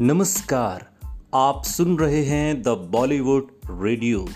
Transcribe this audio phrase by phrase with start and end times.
[0.00, 0.86] नमस्कार,
[1.34, 4.28] आप सुन रहे हैं द बॉलीवुड रेडियो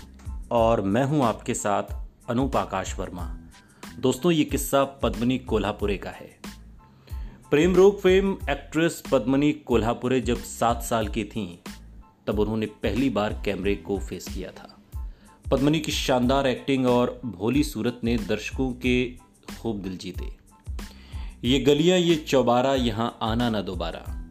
[0.51, 1.83] और मैं हूँ आपके साथ
[2.29, 3.39] अनूप आकाश वर्मा।
[3.99, 6.39] दोस्तों, ये किस्सा पद्मनी कोल्हापुरे का है।
[7.51, 11.57] प्रेम रोग फेम एक्ट्रेस पद्मनी कोल्हापुरे जब सात साल की थीं,
[12.27, 14.81] तब उन्होंने पहली बार कैमरे को फेस किया था।
[15.51, 19.11] पद्मनी की शानदार एक्टिंग और भोली सूरत ने दर्शकों के
[19.61, 20.35] खूब दिल जीते।
[21.43, 24.22] ये गलियाँ, ये चौबारा, यहाँ आना ना दोबारा।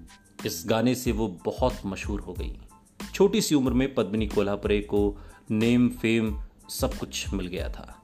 [0.46, 2.56] इस गाने से वो बहुत मशहूर हो गई।
[3.14, 5.18] छोटी सी उम्र में पद्मिनी कोल्हापुरे को
[5.50, 8.02] नेम, फेम सब कुछ मिल गया था।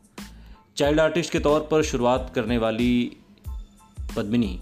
[0.77, 3.17] चाइल्ड आर्टिस्ट के तौर पर शुरुआत करने वाली
[4.17, 4.61] पद्मिनी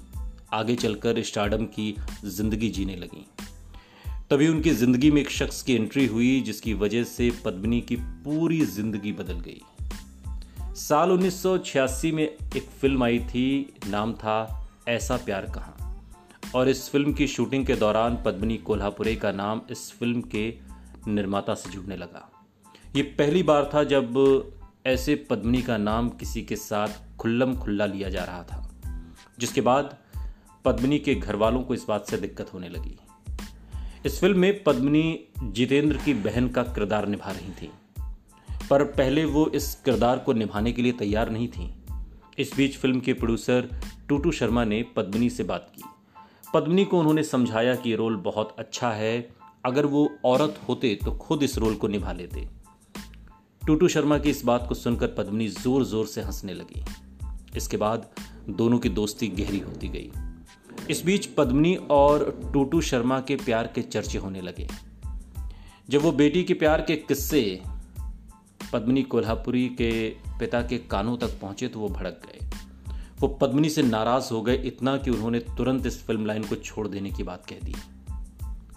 [0.52, 3.26] आगे चलकर स्टार्डम की ज़िंदगी जीने लगी।
[4.30, 8.60] तभी उनकी ज़िंदगी में एक शख्स की एंट्री हुई, जिसकी वजह से पद्मिनी की पूरी
[8.66, 9.60] ज़िंदगी बदल गई।
[10.74, 12.24] साल 1986 में
[12.56, 15.85] एक फ़िल्म आई थी, नाम था ऐसा प्यार कहाँ।
[16.54, 20.48] और इस फ़िल्म की शूटिंग के दौरान पद्मिनी कोल्हापुरे का नाम इस फ़िल्म के
[21.08, 22.30] निर्माता से जुड़ने लगा।
[22.96, 24.52] ये पहली बार था जब
[24.86, 28.70] ऐसे पद्मिनी का नाम किसी के साथ खुल्लम खुल्ला लिया जा रहा था,
[29.38, 29.96] जिसके बाद
[30.64, 32.98] पद्मिनी के घर वालों को इस बात से दिक्कत होने लगी।
[34.06, 37.70] इस फ़िल्म में पद्मिनी जितेंद्र की बहन का किरदार निभा रही थी,
[38.70, 41.72] पर पहले वो इस किरदार को निभाने के लिए तैयार नहीं थी।
[42.38, 43.68] इस बीच फ़िल्म के प्रोड्यूसर
[44.08, 45.82] टूटू शर्मा ने पद्मिनी से बात की।
[46.56, 49.28] पद्मिनी को उन्होंने समझाया कि ये रोल बहुत अच्छा है।
[49.64, 52.46] अगर वो औरत होते तो खुद इस रोल को निभा लेते।
[53.62, 56.84] टूटू शर्मा की इस बात को सुनकर पद्मनी ज़ोर ज़ोर से हंसने लगी।
[57.56, 58.08] इसके बाद
[58.48, 60.10] दोनों की दोस्ती गहरी होती गई।
[60.90, 64.68] इस बीच पद्मनी और टूटू शर्मा के प्यार के चर्चे होने लगे।
[65.90, 67.60] जब वो बेटी के प्यार के किस्से
[68.72, 69.92] पद्मनी कोल्हापुरी के
[70.38, 72.48] पिता के कानों तक पहुँचे तो वो भड़क गए।
[73.20, 76.88] वो पद्मिनी से नाराज़ हो गए इतना कि उन्होंने तुरंत इस फ़िल्म लाइन को छोड़
[76.88, 77.74] देने की बात कह दी।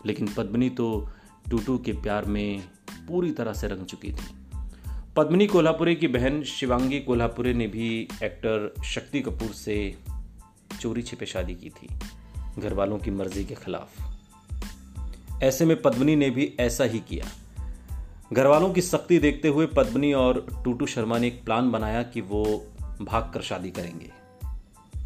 [0.06, 1.10] लेकिन पद्मिनी तो
[1.50, 2.62] टूटू के प्यार में
[3.08, 4.40] पूरी तरह से रंग चुकी थी।
[5.18, 9.98] पद्मिनी कोल्हापुरे की बहन शिवांगी कोल्हापुरे ने भी एक्टर शक्ति कपूर से
[10.82, 11.88] चोरी छिपे शादी की थी
[12.62, 13.90] घर वालों की मर्ज़ी के खिलाफ।
[15.44, 17.26] ऐसे में पद्मिनी ने भी ऐसा ही किया।
[18.34, 22.22] घर वालों की सख्ती देखते हुए पद्मिनी और टूटू शर्मा ने एक प्लान बनाया कि
[22.22, 22.68] वो
[23.02, 24.19] भाग कर शादी करेंगे।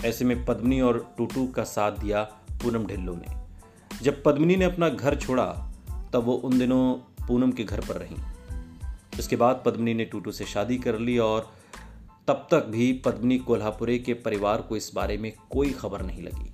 [0.05, 3.43] ऐसे में पद्मिनी और टूटू का साथ दिया पूनम ढिल्लो ने।
[4.01, 5.73] जब पद्मिनी ने अपना घर छोड़ा,
[6.13, 6.93] तब वो उन दिनों
[7.27, 8.17] पूनम के घर पर रहीं।
[9.19, 11.53] इसके बाद पद्मिनी ने टूटू से शादी कर ली और
[12.27, 16.51] तब तक भी पद्मिनी कोल्हापुरे के परिवार को इस बारे में कोई खबर नहीं लगी।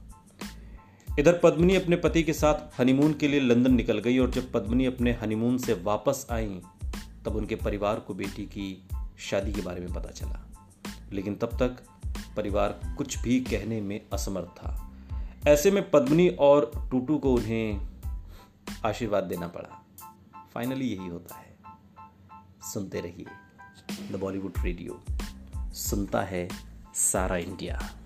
[1.20, 4.86] इधर पद्मिनी अपने पति के साथ हनीमून के लिए लंदन निकल गई और जब पद्मिनी
[4.86, 6.62] अपने हनीमून से वापस आई,
[7.26, 8.88] तब उनके परिवार को बेटी की
[9.20, 10.46] शादी के बारे में पता चला।
[11.12, 11.89] लेकिन तब तक
[12.40, 14.92] परिवार कुछ भी कहने में असमर्थ था।
[15.48, 17.88] ऐसे में पद्मनी और टूटू को उन्हें
[18.86, 19.86] आशीर्वाद देना पड़ा।
[20.54, 21.58] फाइनली यही होता है।
[22.74, 23.26] सुनते रहिए।
[24.12, 25.04] द बॉलीवुड रेडियो
[25.58, 26.50] सुनता है
[26.96, 27.99] सारा इंडिया